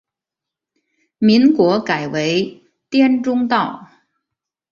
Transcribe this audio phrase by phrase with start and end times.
[1.19, 3.87] 民国改为滇中道。